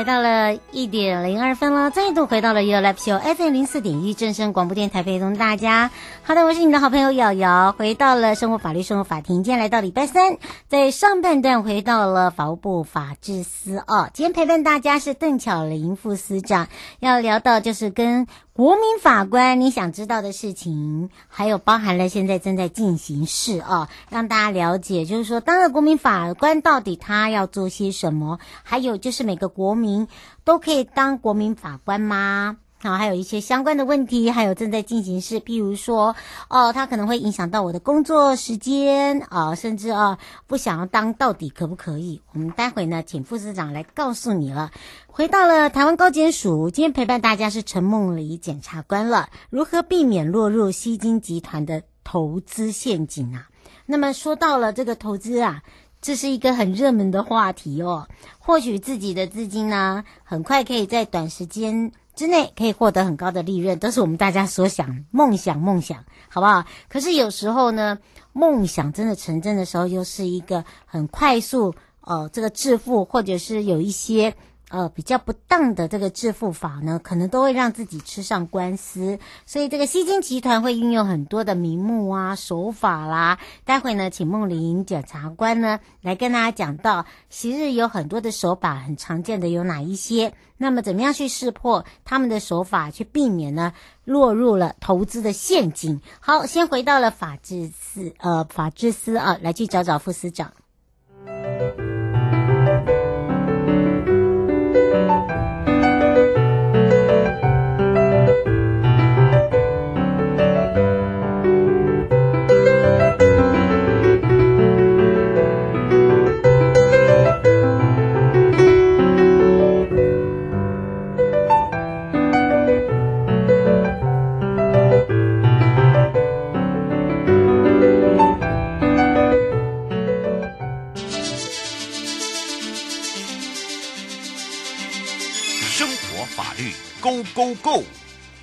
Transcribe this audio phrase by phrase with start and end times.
[0.00, 5.90] 来到了一点零二分了，再度回到了 You Live Show FM 零四点一正声广播电台，陪同大家。
[6.22, 9.44] 好的，我是你的好朋友瑶瑶，回到了生活法律生活法庭。
[9.44, 14.08] 今天来到礼拜三，在上半段回到了法务部法制司哦。
[14.14, 16.68] 今天陪伴大家是邓巧玲副司长，
[17.00, 18.26] 要聊到就是跟
[18.60, 30.08] 国民法官你想知道的事情，还有包含了现在正在进行式哦，让大家了解，就是说当了国民法官到底他要做些什么，还有就是每个国民
[30.44, 32.58] 都可以当国民法官吗？
[32.82, 36.16] 好，还有一些相关的问题，还有正在进行式，譬如说，
[36.48, 42.22] 哦，他可能会影响到我的工作时间啊，甚至啊，不想要当，到底可不可以？
[42.32, 44.70] 我们待会呢，请副司长来告诉你了。
[45.06, 49.28] 回到了台湾高检署，今天陪伴大家是陈梦梨检察官了。
[49.50, 53.48] 如何避免落入吸金集团的投资陷阱啊？
[53.84, 55.62] 那么说到了这个投资啊，
[56.00, 58.08] 这是一个很热门的话题哦。
[58.38, 61.92] 获取自己的资金呢，很快可以在短时间。
[62.16, 66.64] 之内可以获得很高的利润，都是我们大家所想、梦想、梦想，好不好？
[66.88, 67.98] 可是有时候呢，
[68.32, 74.34] 梦想真的成真的时候，又是一个很快速，呃，这个致富，或者是有一些。
[74.70, 83.38] 呃，比较不当的这个致富法呢，可能都会让自己吃上官司，所以这个吸金集团会运用很多的名目啊、手法啦。
[83.64, 90.32] 待会呢，请梦玲检察官呢来跟大家讲到，昔日有很多的手法，很常见的有哪一些？
[90.56, 93.72] 那么怎么样去识破他们的手法，去避免呢
[94.04, 96.00] 落入了投资的陷阱？
[96.20, 100.52] 好，先回到了法制司，呃，法制司啊，来去找找副司长。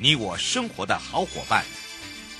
[0.08, 1.66] 你我生活的好伙伴，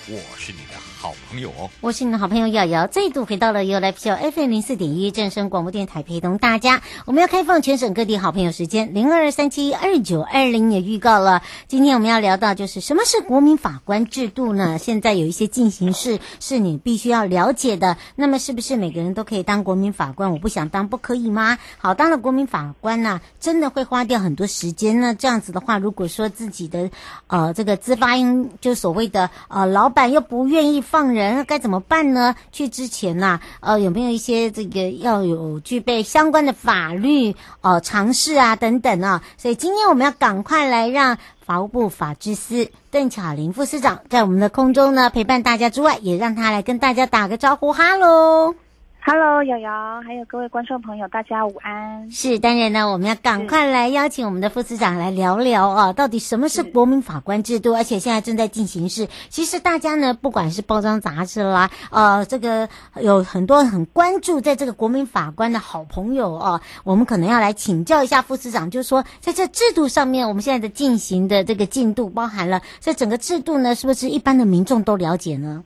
[0.08, 1.70] 我是你的好朋友哦。
[1.82, 6.82] 我是你的好朋友瑶瑶，再度回到了 You Live Show FM 零四点一正声广播电台，陪同大家。
[7.06, 11.44] 我们要开放全省各地好朋友时间零二三七二九二零也预告了。
[11.68, 14.80] 今天我们要聊到就是什么是国民法官制度呢？
[14.80, 17.98] 现在有一些进行式是你必须要了解的。
[18.16, 20.32] 那么是不是每个人都可以当国民法官？
[20.32, 21.60] 我不想当，不可以吗？
[21.78, 25.14] 好，当了国民法官呢、真的会花掉很多时间呢。
[25.14, 26.90] 这样子的话，如果说自己的
[27.28, 31.46] 呃这个资发音就所谓的呃老板又不愿意放人。
[31.46, 32.36] 该怎么办呢？
[32.52, 39.22] 去之前呐、啊，呃，有没有一些这个要有具备相关的法律呃常识啊等等啊？
[39.38, 48.56] 所以今天我们要赶快来让法务部法制司邓巧玲副司长在我们的空中呢陪伴大家之外，也让他来跟大家打个招呼，哈喽。
[49.00, 52.12] Hello，瑶瑶，还有各位观众朋友，大家午安。
[52.12, 57.74] 是，当然呢，我们要赶快来邀请我们的副司长来聊聊啊，到底什么是国民法官制度？
[57.74, 59.08] 而且现在正在进行式。
[59.30, 62.68] 其实大家呢，不管是包装杂志啦，呃，这个
[63.02, 75.64] 有很多很关注在这个国民法官的好朋友啊，我们可能要来请教一下副司长，就是说在这制度上面，我们现在的进行的这个进度，包含了这整个制度呢，是不是一般的民众都了解呢？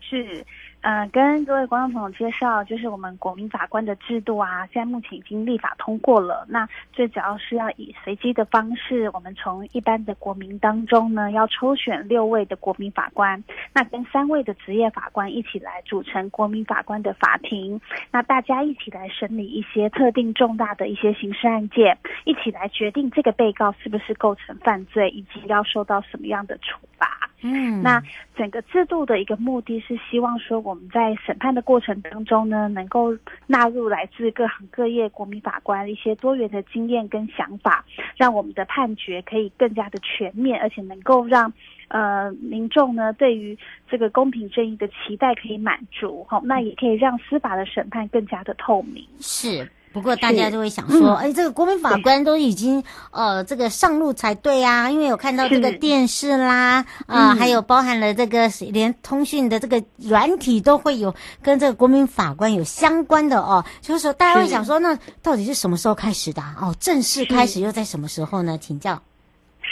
[0.00, 0.44] 是。
[0.82, 6.44] 呃，跟各位观众朋友介绍，就是我们国民法官的制度啊，现在目前已经立法通过了。
[6.48, 13.42] 那最主要是要以随机的方式，我们从一般的国民当中呢，要抽选六位的国民法官，
[13.72, 17.80] 那跟三位的职业法官一起来组成国民法官的法庭。
[18.10, 27.30] 那大家一起来审理一些特定重大的一些刑事案件，一起来决定这个被告是不是构成犯罪，以及要受到什么样的处罚。
[27.42, 28.02] 嗯，那
[28.36, 33.16] 整个制度的一个目的是希望说，我们在审判的过程当中呢，能够
[33.46, 37.84] 纳入来自各行各业国民法官一些多元的经验跟想法，
[38.16, 41.52] 让我们的判决可以更加的全面，而且能够让
[41.88, 43.58] 呃民众呢对于
[43.90, 49.04] 这个公平正义的期待可以满足，好，那也可以让司法的审判更加的透明。
[49.18, 49.68] 是。
[49.92, 63.64] 不过大家就会想说，哎、嗯，这个国民法官都已经呃这个上路才对啊，因为有看到这个电视啦，啊、呃嗯，还有包含了这个连通讯的这个软体都会有跟这个国民法官有相关的哦。
[63.80, 66.42] 就是说，大家会想说，那到底是什么时候开始的？
[66.60, 68.58] 哦，正式开始又在什么时候呢？
[68.58, 69.02] 请教。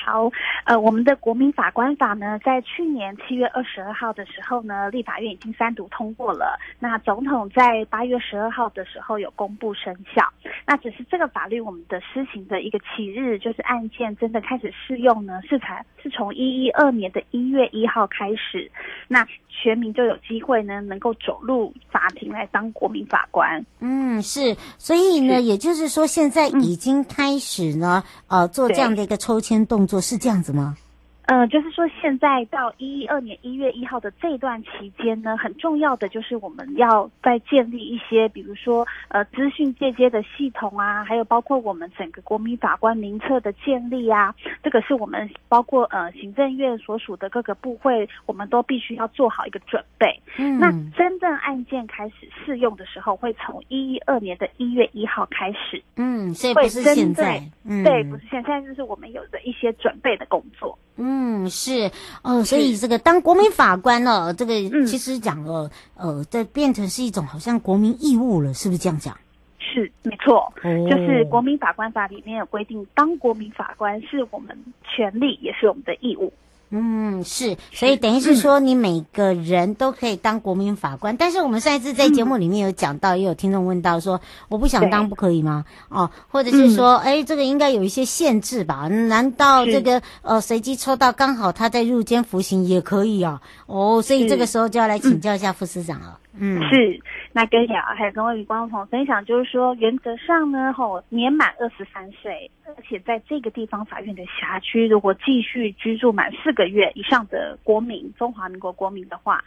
[0.05, 0.31] 好，
[0.65, 6.59] 呃，我们的国民法官法呢，在去年七月二十二号的时候呢，立法院已经三读通过了。
[6.79, 10.27] 那总统在八月十二号的时候有公布生效。
[10.67, 18.71] 那只是这个法律我们的施行的一个起日，就是案件真的开始适用呢，是才是从一一二年的一月一号开始。
[19.09, 23.63] 那全民就有机会呢，能够走入法庭来当国民法官。
[23.81, 30.77] 嗯，是，所以呢，也就是说，现在已经开始呢，嗯、呃，做这样的一个抽签动作，是这样子吗？
[31.31, 50.21] 呃，就是说，现在到一一二年一月一号的这段期间呢，很重要的就是我们要再建立一些，比如说呃资讯借接的系统啊，还有包括我们整个国民法官名册的建立啊，这个是我们包括呃行政院所属的各个部会，我们都必须要做好一个准备。
[50.37, 55.81] 嗯，那真正案件开始适用的时候，会从一一二年的一月一号开始。
[55.95, 57.41] 嗯，所以不是现在。
[57.65, 60.77] 嗯，对，不是现在，现在就是我们有的一些准备的工作。
[61.03, 61.91] 嗯，是
[62.23, 64.55] 哦，所以这个当国民法官呢、哦，这个
[64.87, 69.17] 其实讲了，呃，这变成是一种好像国民义务了，是不是这样讲？
[69.59, 76.33] 是，没错，哦、就是国民法官法里面有规定，当国民法官是我们权利，也是我们的义务。
[76.73, 81.15] 嗯，是，所以等于是说，你每个人都可以当国民法官。
[81.15, 85.65] 嗯、但是我们上一次在节目里面有讲到，也有听众问到说，我不想当不可以吗？
[85.89, 88.87] 哦，或者是说，哎、嗯，这个应该有一些限制吧？
[88.87, 93.43] 难道这个呃随机抽到刚好他在入监服刑也可以啊？
[93.67, 96.19] 哦，所以这个时候就要来请教一下副司长了。
[96.30, 97.01] 嗯，嗯是，
[97.33, 109.43] 那跟雅还有跟各位观众朋友分享，就是说原则上呢，吼年满二十三岁，而且在这个地方法院的辖区，如果继续居住满四个月以上的国民，中华民国国民的话，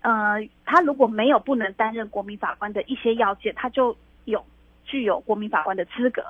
[0.00, 3.94] 呃，他如果没有不能担任国民法官的一些要件，他就
[4.24, 4.42] 有
[4.84, 6.22] 具有国民法官的资格。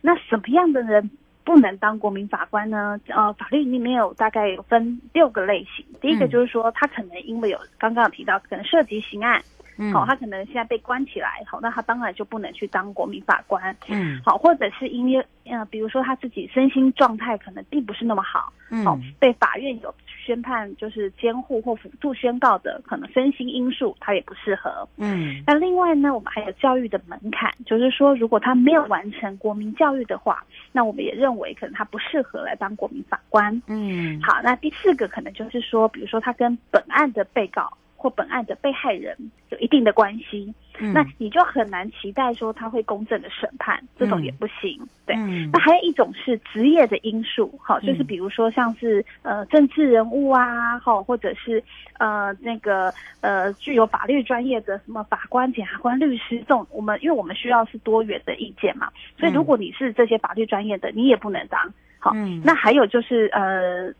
[0.00, 1.10] 那什么样的人
[1.44, 2.98] 不能当国民法官呢？
[3.08, 5.84] 呃，法律里面有大概有分六个类型。
[6.00, 9.42] 第一个就是说，他可能因为有刚刚有提到，可能涉及刑案，
[9.76, 30.44] 嗯，好，他可能现在被关起来，好，那他当然就不能去当国民法官，嗯，好，或者是因为呃，比如说他自己身心状态可能并不是那么好，嗯，好，被法院有宣判就是监护或辅助宣告的，可能身心因素他也不适合，嗯，那另外呢，我们还有教育的门槛，就是说如果他没有完成国民教育的话。
[30.76, 33.62] 那我们也认为，可能他不适合来当国民法官。
[33.68, 37.72] 嗯，好，那第四个可能就是说，比如说他跟本案的被告
[38.04, 39.16] 或本案的被害人
[39.48, 40.52] 有一定的关系。
[40.78, 44.76] 嗯，那你就很难期待说他会公正的审判，这种也不行。
[44.82, 51.62] 嗯、对、嗯，那还有一种是职业的因素，好，就是比如说像是呃政治人物啊，好，或者是
[51.98, 52.92] 呃那个
[53.22, 61.72] 呃具有法律专业的什么法官、检察官、律师这种，我们因为我们需要是多元的意见嘛，所以如果你是这些法律专业的，你也不能当。
[62.00, 63.90] 好，嗯、那还有就是呃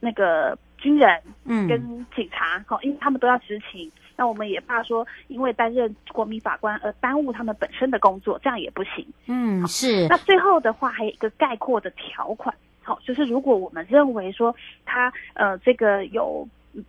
[0.00, 1.80] 那个军人，嗯，跟
[2.14, 3.88] 警察，好，因为他们都要执勤。
[4.16, 9.06] 那我们也怕说，因为担任国民法官而耽误他们本身的工作，这样也不行。
[9.26, 10.08] 嗯，是。
[10.08, 16.46] 那最后的话，还有一个概括的条款，好，就是如果我们认为说他呃这个有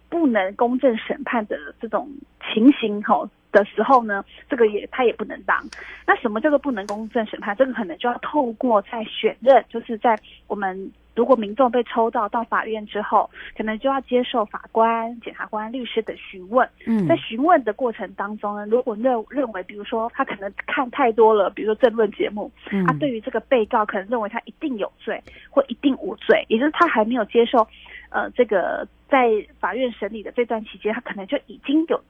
[0.10, 2.10] 不能公正审判的这种
[2.52, 5.58] 情形哈的时候呢，这个也他也不能当。
[6.06, 7.56] 那什么叫做不能公正审判？
[7.56, 10.92] 这个可能就要透过在选任，就是在我们。
[11.16, 16.68] 如果民众被抽到到法院之后，可能就要接受法官、检察官、律师的询问。
[16.86, 27.68] 嗯，在询问的过程当中呢，如果认认为，比如说他可能看太多了，比如说政论节目，嗯，他对于这个被告可能认为他一定有罪或一定无罪，也就是他还没有接受，
[28.10, 29.30] 呃，这个在
[29.60, 32.02] 法院审理的这段期间，他可能就已经有。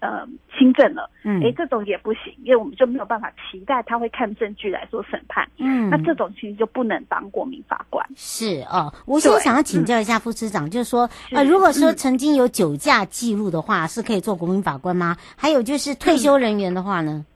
[0.00, 0.26] 呃，
[0.56, 8.02] 轻症了，嗯，诶，这种也不行，因为我们就没有办法期待他会看证据来做审判，嗯，那这种其实就不能当国民法官。
[8.16, 15.16] 是哦，我现在想要请教一下副司长，嗯、就是说，呃，如果说曾经有酒驾记录的话，是可以做国民法官吗？
[15.36, 17.12] 还有就是退休人员的话呢？
[17.12, 17.26] 嗯、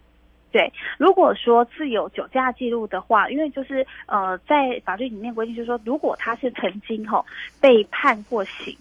[0.51, 7.25] 对，如果说是有酒驾记录的话，因为就是呃，在法律里面规定，就是说，如果他是曾经吼、哦、
[7.61, 8.75] 被判过刑。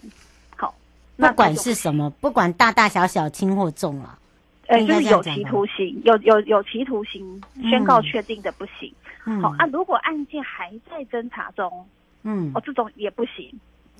[1.16, 4.18] 不管是什么，不管大大小小、轻或重啊，
[4.66, 8.92] 呃，就是有期徒刑，有有有期徒刑宣告确定的不行。
[9.26, 11.86] 嗯，好啊，如果案件还在侦查中，
[12.24, 13.52] 嗯，哦，这种也不行，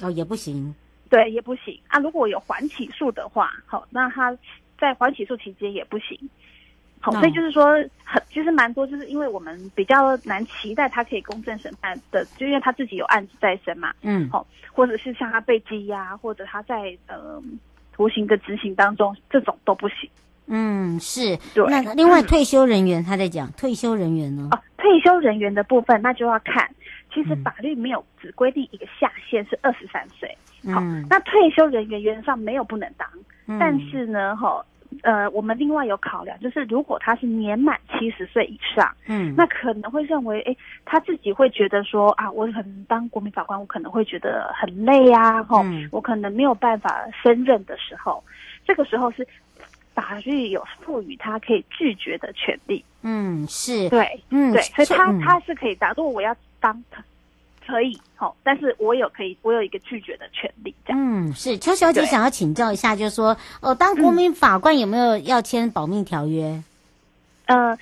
[0.02, 0.74] 哦，也不行。
[1.08, 1.98] 对，也不行啊。
[2.00, 4.36] 如果有缓起诉的话，好，那他
[4.78, 6.18] 在缓起诉期间也不行。
[7.00, 7.76] 好，所以就是说，
[8.14, 13.92] 很其实蛮多，就是因为我们比较难期待他可以公正审判的，就因为他自己有案子在身嘛。
[14.02, 17.42] 嗯，好，或者是像他被羁押，或者他在呃
[17.92, 20.08] 徒刑的执行当中，这种都不行。
[20.46, 21.36] 嗯，是。
[21.54, 21.66] 对。
[21.68, 24.48] 那另外退休人员他在讲退休人员呢？
[24.52, 26.70] 哦，退休人员的部分，那就要看，
[27.12, 30.28] 其实法律没有只规定一个下限是二十三岁。
[30.72, 33.08] 好，嗯，那退休人员原则上没有不能当，
[33.48, 34.64] 嗯，但是呢，哈。
[35.02, 48.22] 呃，我们另外有考量，就是如果他是年满七十岁以上，嗯，那可能会认为，哎，他自己会觉得说啊，我可能当国民法官，我可能会觉得很累啊，吼、嗯，我可能没有办法胜任的时候，
[48.66, 49.26] 这个时候是
[49.94, 52.84] 法律有赋予他可以拒绝的权利。
[53.02, 56.82] 嗯，是对，嗯，对，所以他、嗯、他是可以当，如果我要当。
[57.66, 60.74] 可以，好，但是我有可以，我有一个拒绝的权利。
[60.86, 66.62] 这样，嗯，是邱小姐想要请教一下，就是说，呃，当国民法官有没有要签保密条约？
[67.46, 67.78] 嗯、呃，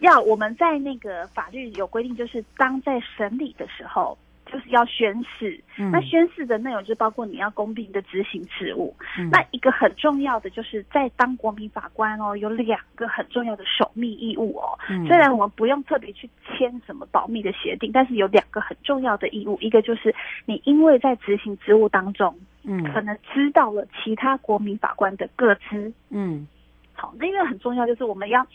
[0.00, 4.16] 要我们在那个法律有规定，就是当在审理的时候。
[4.54, 9.28] 就是要宣誓，嗯，那宣誓的内容就包括你要公平的执行职务，嗯。
[9.32, 14.78] 那一个很重要的就是在当国民法官哦，有两个很重要的守密义务哦。
[14.88, 20.14] 嗯，虽然我们不用特别去签什么保密的协定，但是有两个很重要的义务，一个就是
[20.46, 22.32] 你因为在执行职务当中，
[22.62, 26.46] 嗯，可能知道了其他国民法官的个资，嗯，
[26.92, 28.46] 好，那因为很重要，就是我们要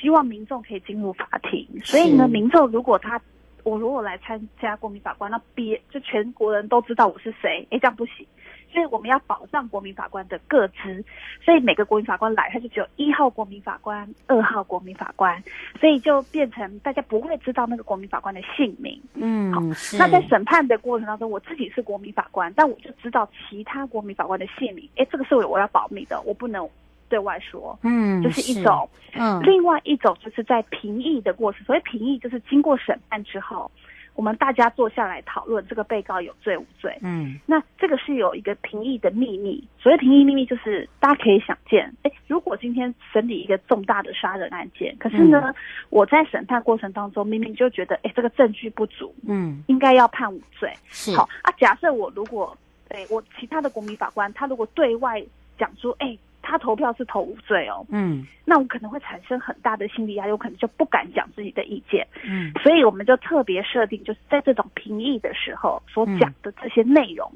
[0.00, 3.20] 希望民众可以进入法庭，所以呢，民众如果他。
[3.64, 8.26] 我如果来参加国民法官，那别就全国人都知道我是谁，哎，这样不行。
[8.72, 11.04] 所以我们要保障国民法官的个资，
[11.44, 15.40] 所以每个国民法官来，他就只有一号国民法官、二号国民法官，
[15.78, 19.00] 所以就变成大家不会知道那个国民法官的姓名。
[19.14, 19.60] 嗯，好。
[19.96, 24.88] 那在审判的过程当中，我自己是国民法官，但我就知道其他国民法官的姓名。
[24.96, 26.68] 哎，这个是我我要保密的，我不能。
[27.08, 33.70] 对外说，嗯，这、就是一种，嗯，另外一种就是在评议的过程，所谓评议就是经过审判之后，
[34.14, 45.54] 我们大家坐下来讨论这个被告有罪无罪，嗯，那这个是有一个评议的秘密，所谓评议秘密就是大家可以想见，哎，如果今天审理一个重大的杀人案件，可是呢，嗯、
[45.90, 51.14] 我在审判过程当中明明就觉得，哎，这个证据不足，嗯，应该要判无罪，是。
[51.16, 51.52] 好啊。
[51.58, 52.56] 假设我如果，
[52.88, 55.20] 哎，我其他的国民法官他如果对外
[55.58, 56.16] 讲出，哎。
[56.46, 67.32] 他投票是投无罪哦，嗯，那我可能会产生很大的心理压力，我可能就不敢讲自己的意见，嗯，所以我们就特别设定，就是在这种评议的时候所讲的这些内容，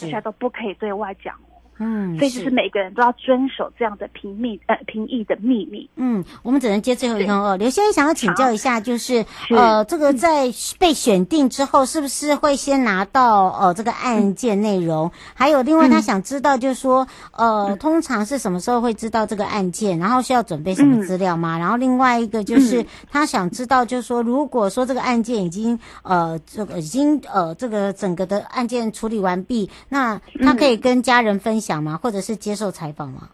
[0.00, 1.38] 大家都不可以对外讲。
[1.82, 5.90] 嗯，所以就是每个人都要遵守这样的平密呃评议的秘密。
[5.96, 7.56] 嗯，我们只能接最后一通哦。
[7.56, 15.08] 刘先生想要请教一下，就是呃，这个在被选定之后，是不是会先拿到呃这个案件内容？
[15.08, 19.98] 嗯、还有另外他想知道，就是说呃、嗯，通常是什么时候会知道这个案件？
[19.98, 21.56] 然后需要准备什么资料吗？
[21.56, 31.71] 嗯、然后另外一个就是他想知道，就是说如果说这个案件已经呃这个已经呃这个整个的案件处理完毕，那他可以跟家人分享。
[31.72, 31.96] 讲吗？
[31.96, 33.30] 或者是接受采访吗？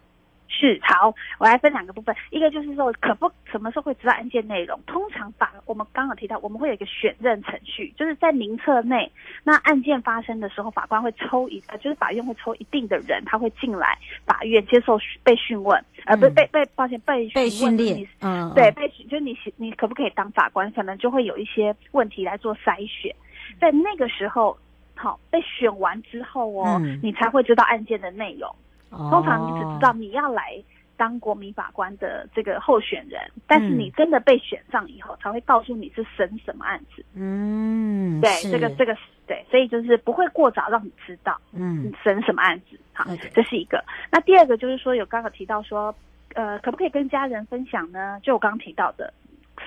[0.46, 2.14] 是，好，我来分两个部分。
[2.30, 4.80] 一个就是说，可不什么时候会知道案件内容？
[4.86, 9.10] 通常法我们刚刚提到，我们会有一个选任程序，就是在名册内。
[9.42, 20.70] 那案件发生的时候，法官会抽一，呃，就是法院会抽一定的人，他会进来法院接受被讯问，呃，不是被被抱歉被被训练，嗯，对，被就你你可不可以当法官？
[20.72, 23.12] 可能就会有一些问题来做筛选，
[23.60, 24.56] 在那个时候。
[24.98, 28.52] 好，被选完之后哦、嗯，你才会知道案件的内容。
[28.90, 30.60] 通常你只知道你要来
[30.96, 37.04] 当国民法官的这个候选人，嗯、但是你真的被选上以后，才会告诉你是审什么案子。
[37.14, 42.80] 嗯，对，这个这个对，所以就是不会过早让你知道，嗯，审什么案子。
[42.92, 43.84] 好，这是一个。
[44.10, 45.94] 那第二个就是说，有刚刚提到说，
[46.34, 48.18] 呃，可不可以跟家人分享呢？
[48.24, 49.12] 就我刚刚提到的，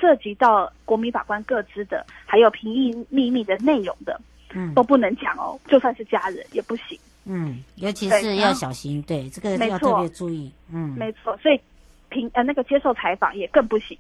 [0.01, 4.19] 涉及到国民法官各资的，还有评议秘密的内容的。
[4.53, 6.97] 嗯，都不能讲哦，就算是家人也不行。
[7.25, 10.51] 嗯，尤其是要小心，对，对这个要特别注意。
[10.71, 11.59] 嗯，没错，所以
[12.09, 13.97] 平呃那个接受采访也更不行。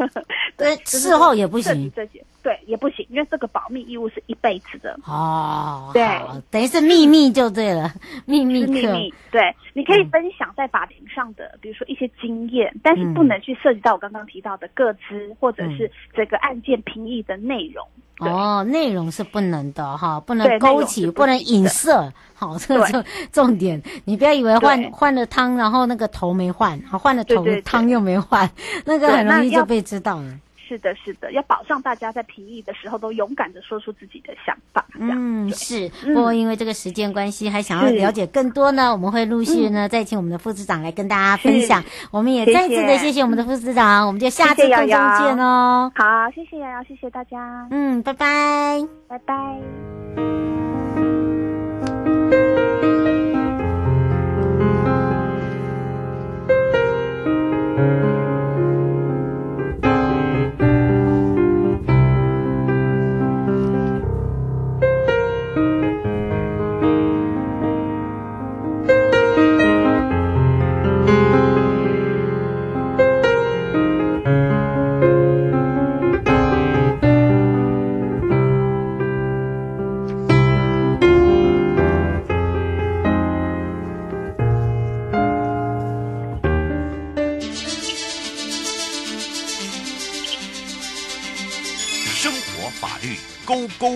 [0.56, 1.90] 对，事后也不行。
[1.94, 4.98] 这些对也不行，因为这个保密义务是一辈子的。
[5.06, 6.04] 哦，对，
[6.50, 7.92] 等于是秘密就对了，
[8.26, 9.14] 秘密秘密。
[9.30, 17.86] 对，你可以分享在法庭上的，嗯、比如说一些经验，但是不能去涉及到我刚刚提到的各资、嗯、或者是这个案件评议的内容。
[18.18, 22.12] 哦，内容是不能的哈，不能勾起，不，不能影射。
[22.34, 28.48] 好，这个重重点，你不要以为换换了汤，然后那个头没换，好换了头，汤又没换，
[28.84, 30.38] 那个很容易就被知道了。
[30.72, 34.82] 是的，是的，要保障大家在评议的时候都勇敢的说出自己的想法。
[34.98, 35.90] 嗯，是。
[36.02, 41.84] 不过因为这个时间关系，还想要了解更多呢，我们会陆续呢再请我们的副市长来跟大家分享。
[42.10, 45.92] 我们也再次的谢谢我们的副市长，我们就下次空中见哦。
[45.94, 47.68] 好，谢谢瑶瑶，谢谢大家。
[47.70, 51.41] 嗯，拜拜，拜拜。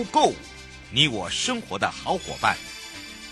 [0.05, 0.33] Go
[0.91, 2.55] 你我生活的好伙伴，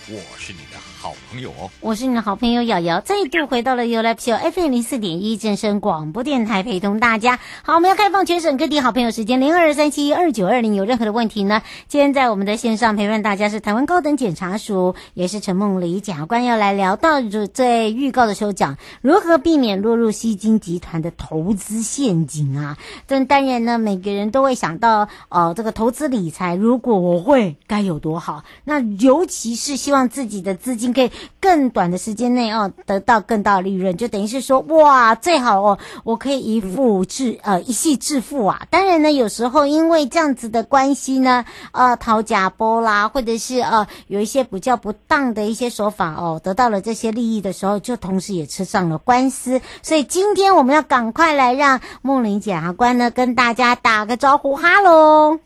[0.08, 7.40] 我是你的好朋友哦，我是你的好朋友瑶瑶，再度回到了 U L P O FM 零四点一正声广播电台，陪同大家。
[7.64, 11.64] 好，我们要开放全省各地好朋友时间零二三七二九二零，有任何的问题呢？
[11.88, 17.20] 今天在我们的线上陪伴大家是台湾高等检察署，也是陈梦里检察官要来聊到，
[17.52, 22.78] 在预告的时候讲如何避免落入吸金集团的投资陷阱啊。
[23.08, 28.44] 但当然呢，每个人都会想到，呃，这个投资理财，如果我会该有多好？
[28.66, 30.96] 那尤其是希望让自己的资金。
[30.96, 31.12] 可以
[31.42, 38.66] 更短的时间内哦，得到更大的利润，就等于是说哇，最好哦，我可以一富致呃一系致富啊。
[38.70, 49.60] 当然呢，有时候因为这样子的关系呢，呃，讨假波啦，或者是呃有一些比较不当的一些手法哦，得到了这些利益的时候，就同时也吃上了官司。
[49.82, 55.38] 所以今天我们要赶快来让梦玲检察官呢跟大家打个招呼，哈喽，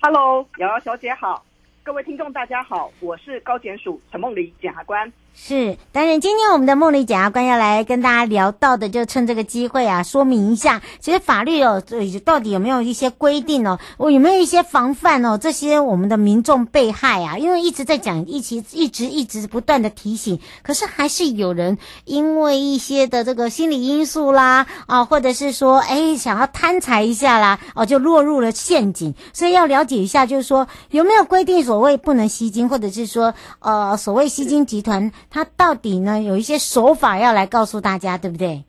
[0.00, 1.44] 哈喽，瑶瑶小姐好。
[1.88, 5.10] 各位听众，大家好，我是高检署陈梦里检察官。
[5.40, 11.82] 是，当然，今天我们的梦里检察官要来跟大家聊到的，就趁这个机会啊，说明一下，其实法律哦，
[12.24, 15.38] 到底有没有一些规定哦，我有没有一些防范哦？
[15.38, 29.14] 这些我们的民众被害啊，因为一直在讲，一起一直一直不断的提醒，可是还是有人因为一些的这个心理因素啦，啊，或者是说，哎，想要贪财一下啦，哦，就落入了陷阱。
[29.32, 35.10] 所以要了解一下，就是说有没有规定所谓不能吸金，或者是说，呃，所谓吸金集团。
[35.30, 38.64] 他到底呢，有一些手法要来告诉大家，对不对？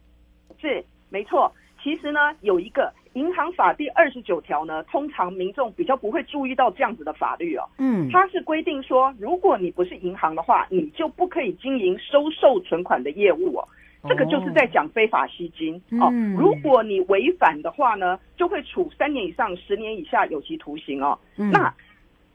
[0.59, 1.51] 是，没错。
[1.81, 7.63] 其实呢，有一个银行法第二十九条呢，通常民众比较不会注意到这样子的法律哦。
[7.77, 13.65] 嗯，它是规定说，如果你不是银行的话，你就不可以经营收受存款的业务哦。
[14.09, 16.09] 这个就是在讲非法吸金哦。
[16.11, 21.17] 嗯，如果你违反的话呢，就会处三年以上十年以下有期徒刑哦。
[21.37, 21.73] 嗯，那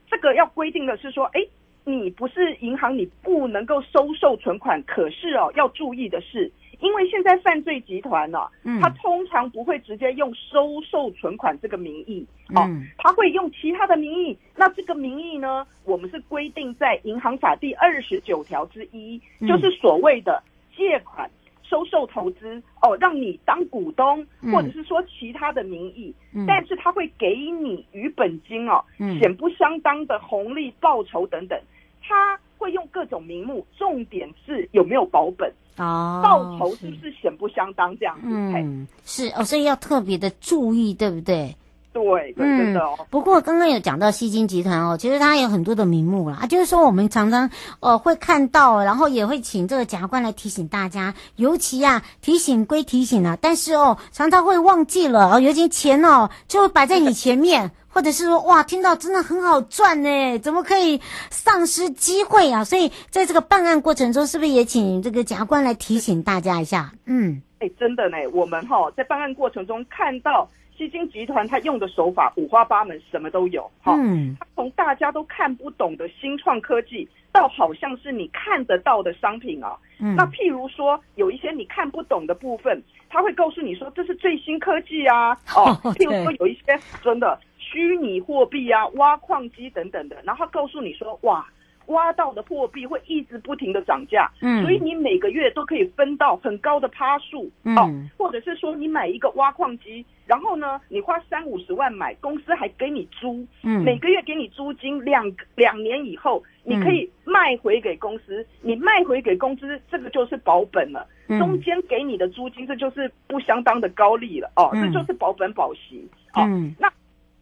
[0.09, 1.45] 这个要规定的是说，哎。
[1.85, 4.81] 你不是银行，你不能够收受存款。
[4.83, 12.67] 可是哦，要注意的是，因为现在犯罪集团呢、哦，嗯，他通常不会直接用收受存款这个名义，哦，
[12.97, 14.37] 他会用其他的名义。
[14.55, 20.43] 那这个名义呢，我们是规定在银行法第二十九条之一，就是所谓的
[20.75, 21.29] 借款。
[21.67, 31.59] 收受投资哦，让你当股东，或者是说其他的名义，嗯、但是他会给你与本金哦，显、嗯、不相当的红利报酬等等，
[32.07, 38.27] 他会用各种名目，重点是有没有保本哦，报酬是不是显不相当这样子？
[38.27, 41.55] 嗯，是哦，所以要特别的注意，对不对？
[41.91, 43.07] 对，对，真的哦。
[43.09, 62.61] 不过刚刚有讲到西金集团哦，其实它有很多的名目啦，就是说我们常常呃会看到，然后也会请这个检察官来提醒大家，尤其啊提醒归提醒啊，但是哦常常会忘记了哦，尤其钱哦就摆在你前面，或者是说哇听到真的很好赚呢，怎么可以丧失机会啊？
[62.61, 66.91] 所以在这个办案过程中，是不是也请这个检察官来提醒大家一下？
[67.05, 70.45] 嗯，哎，真的呢，我们哈在办案过程中看到。
[70.77, 73.95] 基金集团他用的手法五花八门，什么都有哈。
[73.97, 79.77] 嗯，他从大家都看不懂的新创科技，到好像是你看得到的商品啊。
[80.01, 85.31] 嗯，那譬如说有一些你看不懂的部分，他会告诉你说这是最新科技啊。
[85.55, 87.39] 哦， 譬如说有一些真的
[87.71, 91.45] 虚拟货币啊、挖矿机等等的，然后告诉你说哇。
[91.89, 116.09] 挖到的货币会一直不停的涨价，嗯，所以你每个月都可以分到很高的趴数，嗯，哦，或者是说你买一个挖矿机，然后呢，你花三五十万买，公司还给你租，嗯，每个月给你租金，两两年以后你可以卖回给公司，嗯，你卖回给公司，这个就是保本了，嗯，中间给你的租金这就是不相当的高利了，哦，这就是保本保息。
[116.33, 116.41] 哦，
[116.79, 116.91] 那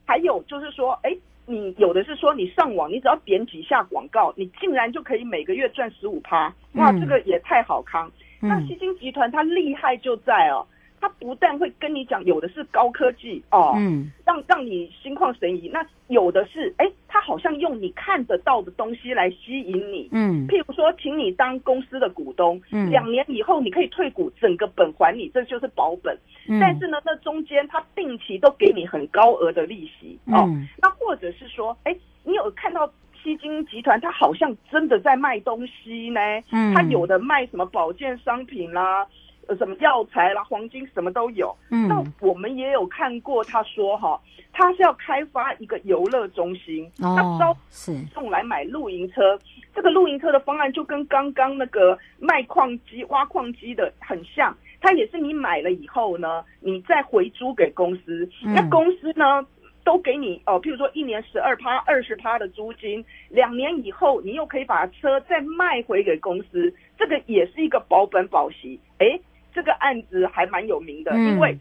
[0.06, 8.12] 还有就是说，哎，你有的是说你上网，你只要点几下广告，你竟然就可以每个月赚十五趴，哇，这个也太好康。
[8.42, 10.66] 嗯、那西金集团它厉害就在哦。
[11.04, 15.68] 他不但会跟你讲，有的是高科技哦，嗯，让让你心旷神怡。
[15.68, 26.18] 那有的是，哎，他好像用你看得到的东西来吸引你，嗯，譬如说，请你当公司的股东，嗯，两年以后你可以退股，整个本还你，这就是保本。
[26.48, 32.88] 嗯，但是呢，那中间他定期都给你很高额的利息，哦，嗯，那或者是说，哎，你有看到
[33.22, 39.06] 基金集团，他好像真的在卖东西呢，嗯，他有的卖什么保健商品啦。
[39.48, 41.54] 呃，什么药材啦、黄金什么都有。
[41.70, 44.18] 嗯，那我们也有看过，他说哈，
[44.54, 49.38] 他是要开发一个游乐中心，哦、他招是用来买露营车。
[49.76, 58.30] 这个露营车的方案就跟刚刚那个卖矿机、挖矿机的很像，它也是你买了以后呢，你再回租给公司。
[58.46, 59.46] 嗯、那公司呢，
[59.84, 68.80] 都给你哦，譬如说一年十二趴、二十趴的租金，两年以后你又可以把车再卖回给公司，这个也是一个保本保息。
[69.00, 69.20] 哎。
[69.54, 71.58] 这个案子还蛮有名的，嗯、因为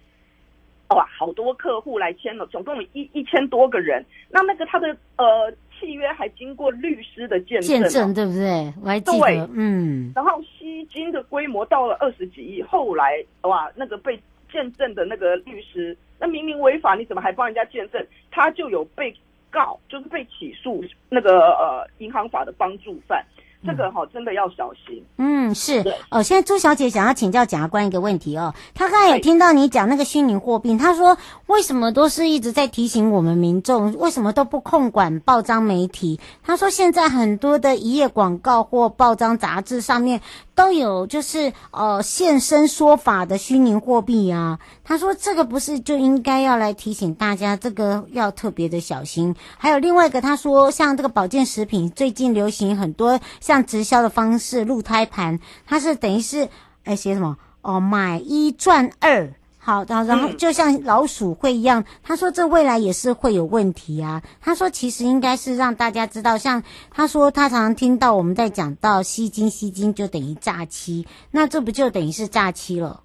[0.89, 4.05] 哇，好多客户来签了，总共有一一千多个人。
[4.31, 8.73] 那那个他的呃契约还经过律师的见证，见证对不对？
[8.83, 10.13] 我还记得，对嗯。
[10.15, 18.07] 然后吸金的规模到了二十几亿，后来哇，那个被见证的那个律师，那明明违法，你怎么还帮人家见证？
[18.31, 19.15] 他就有被
[19.51, 23.25] 告，就是被起诉那个呃银行法的帮助犯。
[23.65, 25.05] 这个哈真的要小心。
[25.19, 25.85] 嗯，是。
[26.11, 28.55] 哦，现在朱小姐想要请教检察官一个问题哦。
[28.75, 36.19] 她刚才有听到你讲那个虚拟货币，她说为什么都是一直在提醒我们民众，为什么都不控管报章媒体？
[36.43, 40.21] 她说现在很多的一页广告或报章杂志上面
[40.57, 44.59] 都有就是呃现身说法的虚拟货币啊。
[44.83, 49.33] 他说这个不是就应该要来提醒大家，这个要特别的小心。
[49.57, 53.53] 还有另外一个，他说像这个保健食品最近流行很多像。
[53.53, 56.49] 像直销的方式，鹿胎盘，它是等于是，
[56.85, 57.37] 哎，写什么？
[57.61, 59.35] 哦，买一赚二，
[59.65, 64.21] 好的，然后就像老鼠会一样，他说这未来也是会有问题啊。
[64.41, 73.05] 他说其实应该是让大家知道，像他说他常常听到我们在讲到吸金，吸金就等于诈欺，那这不就等于是诈欺了？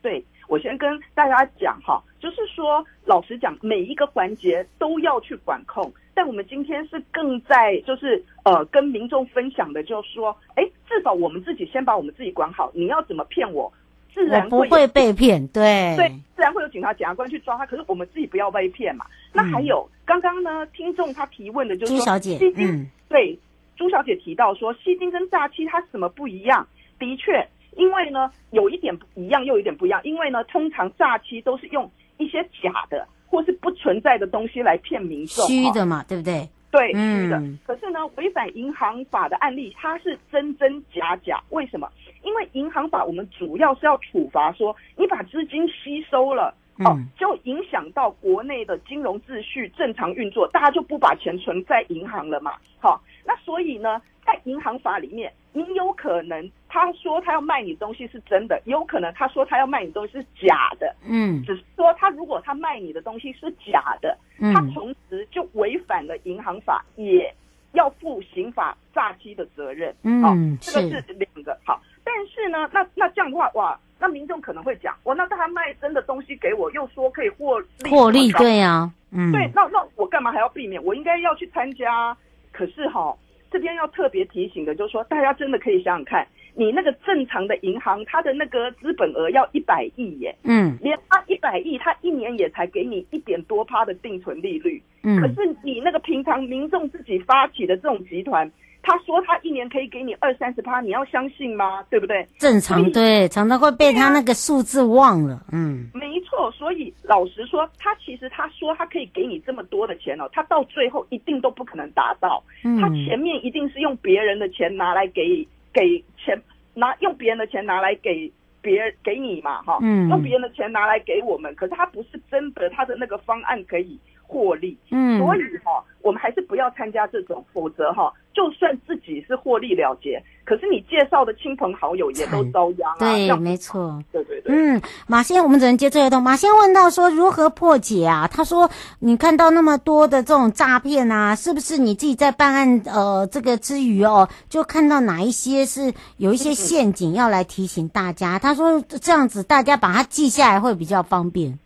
[0.00, 5.92] 对，我先跟大家讲哈，就是说，老实讲，每一个环节都要去管控。
[6.14, 12.72] 但我们今天是更在就是呃跟民众分享的，就是说，哎，至少我们自己先把我们自己管好。
[12.72, 13.70] 你要怎么骗我，
[14.16, 17.66] 自然不会被骗， 对对，自然会有警察、检察官去抓他。
[17.66, 19.04] 可是我们自己不要被骗嘛。
[19.32, 23.38] 那还有、嗯、刚刚呢，听众他提问的就是说，朱小姐，嗯，对，
[23.76, 26.66] 朱小姐提到说，吸金跟诈欺它什么不一样？
[26.98, 30.00] 的确，因为呢有一点不一样，又有一点不一样。
[30.02, 33.06] 因为呢，通常诈欺都是用一些假的。
[33.28, 36.48] 或是不存在的东西来骗民众，虚的嘛，对不对？
[36.76, 37.38] 对，是的。
[37.38, 41.42] 嗯、可是呢，违反银行法的案例，它是真真假假。
[41.50, 41.90] 为什么？
[42.22, 52.52] 因为银行法我们主要是要处罚说，你把资金吸收了，嗯、哦，就影响到国内的金融秩序正常运作，大家就不把钱存在银行了嘛。
[52.78, 56.50] 好、哦，那所以呢，在银行法里面，你有可能。
[56.78, 67.34] 他说他要卖你东西是真的，有可能他说他要卖你东西是假的，嗯，只是说他如果他卖你的东西是假的，嗯，他同时就违反了银行法，也
[67.72, 71.58] 要负刑法诈欺的责任，嗯，好，这个是两个。
[71.64, 80.82] 好，但是呢，那那这样的话，哇，那民众可能会讲，我，那他卖真的东西给我，又说可以获利，获利，对呀，啊，嗯，对，那那我干嘛还要避免？
[80.84, 82.14] 我应该要去参加，
[82.52, 83.16] 可是哈，
[83.50, 86.26] 这边要特别提醒的就是说，大家真的可以想想看。
[86.58, 98.50] 你那个正常的银行，它的那个资本额要一百亿耶，嗯，连它一百亿，它一年也才给你一点多趴的定存利率，嗯，可是你那个平常民众自己发起的这种集团，
[98.86, 101.82] 他说他一年可以给你二三十趴，你要相信吗？
[101.90, 102.24] 对不对？
[102.38, 115.44] 正常对，常常会被他那个数字忘了，嗯，没错，所以老实说，他其实他说他可以给你这么多的钱哦，他到最后一定都不可能达到，嗯，他前面一定是用别人的钱拿来给。
[115.76, 116.40] 给钱
[116.72, 130.22] 拿用别人的钱拿来给别人给你嘛哈，嗯，用别人的钱拿来给我们，可是他不是真的他的那个方案可以获利，嗯，所以哈，我们还是不要参加这种，否则哈，就算自己是获利了结。
[130.44, 132.98] 可是你介绍的亲朋好友也都遭殃啊！
[133.00, 134.00] 对，样没错。
[134.12, 134.54] 对对对。
[134.54, 136.22] 嗯，马先，我们只能接这一通。
[136.22, 138.28] 马先问到说如何破解啊？
[138.28, 148.38] 他说你看到那么多的这种诈骗啊，是不是你自己在办案呃这个之余哦，就看到哪一些是有一些陷阱要来提醒大家？
[148.38, 151.58] 他说这样子大家把它记下来会比较方便。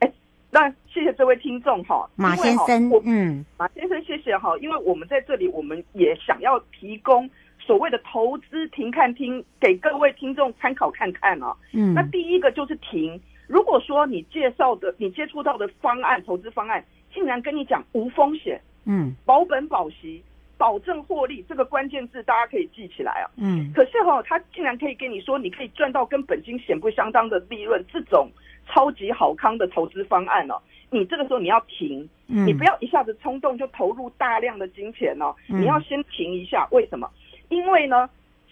[0.00, 0.12] 哎，
[0.50, 7.28] 那谢谢这位听众哈，马先生，嗯，马先生谢谢哈，因为我们在这里，我们也想要提供
[7.58, 11.54] 所谓的投资停看听给各位听众参考看看啊。
[11.74, 16.82] 嗯，那第一个就是停，如果说你介绍的、你接触到的方案、投资方案，
[17.12, 20.22] 竟然跟你讲无风险，嗯，保本保息。
[20.58, 23.30] 保证获利这个关键字，大家可以记起来啊。
[23.36, 23.72] 嗯。
[23.74, 28.30] 可是哈、哦，他竟然可以跟你说，你可以赚到跟本金显不相当的利润，这种
[28.66, 36.66] 超级好康的投资方案哦，你这个时候你要停，嗯、你不要一下子冲动就投入大量的金钱哦，嗯、你要先停一下。
[36.70, 37.10] 为什么？
[37.48, 38.08] 因为呢，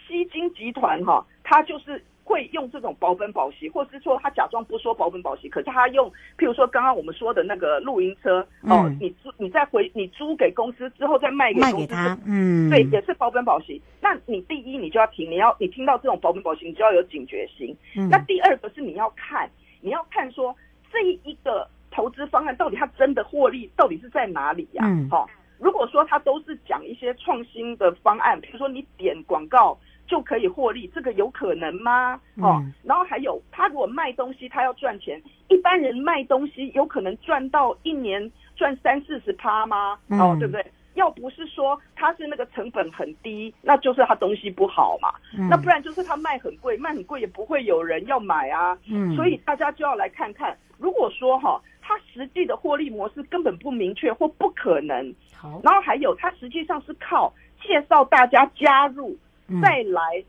[0.07, 2.03] 西金集团哈、哦，它就是。
[2.25, 13.81] 会用这种保本保息，或是说他假装不说保本保息，可是他用，譬如说刚刚我们说的那个露营车，嗯、哦，你租你再回你租给公司之后再卖给公司，卖给他，嗯，对，也是保本保息。
[14.01, 17.77] 那你第一你就要停，你要你听到这种保本保息，你就要有警觉心。
[17.95, 19.49] 嗯、那第二个是你要看，
[19.83, 20.57] 你要看说
[20.91, 24.89] 这一个投资方案到底它真的获利到底是在哪里呀、啊？
[24.89, 29.79] 嗯，好、哦，如果说它都是讲一些创新的方案，比如说你点广告。
[30.07, 32.15] 就可以获利，这个有可能吗？
[32.37, 39.99] 哦，嗯、然后还有，他如果卖东西，他要赚钱，一般人卖东西有可能赚到一年赚三四十趴吗？
[40.09, 40.65] 嗯、哦，对不对？
[40.95, 45.09] 要不是说他是那个成本很低，那就是他东西不好嘛。
[45.37, 48.79] 嗯、那不然就是他卖很贵，卖很贵也不会有人要买啊。
[48.89, 55.13] 嗯，所以大家就要来看看，如果说哈、哦，他实际的获利模式根本不明确或不可能。
[55.37, 59.17] 好，然后还有，他实际上是靠介绍大家加入。
[59.63, 60.25] 再来，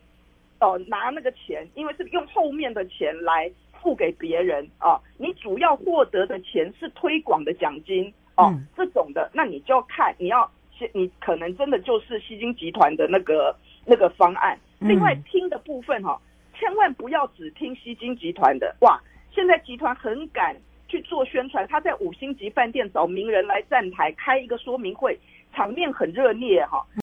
[0.60, 3.51] 哦，拿那个钱，因为是用后面的钱来
[3.82, 4.99] 付给别人啊。
[5.17, 10.49] 你主要获得的钱是推广的奖金哦，嗯、这种的，那你就要看，你要，
[10.93, 14.58] 你可能真的就是西金集团的那个那个方案。
[14.80, 16.21] 另外听的部分哈、哦，
[16.54, 18.99] 千万不要只听西金集团的哇！
[19.34, 20.56] 现在集团很敢
[20.88, 25.17] 去做宣传，他在五星级饭店找名人来站台开一个说明会，
[25.54, 26.86] 场面很热烈哈。